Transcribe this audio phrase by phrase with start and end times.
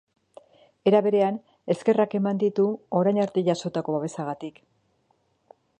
[0.91, 1.37] Era berean,
[1.73, 2.67] eskerrak eman ditu
[3.01, 4.59] orain arte jasotako babesagatik.